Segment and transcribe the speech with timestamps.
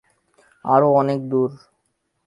[0.65, 1.49] আরও অনেক দূর।